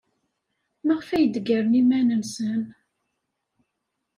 Maɣef 0.85 1.09
ay 1.11 1.25
d-ggaren 1.27 1.79
iman-nsen? 1.81 2.61